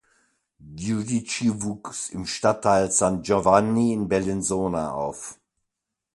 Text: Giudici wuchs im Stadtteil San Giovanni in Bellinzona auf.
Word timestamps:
Giudici 0.73 1.61
wuchs 1.61 2.09
im 2.09 2.25
Stadtteil 2.25 2.91
San 2.91 3.21
Giovanni 3.21 3.93
in 3.93 4.07
Bellinzona 4.07 4.93
auf. 4.95 5.37